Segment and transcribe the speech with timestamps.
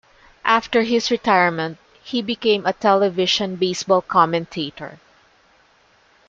[0.45, 4.97] After his retirement, he became a television baseball commentator.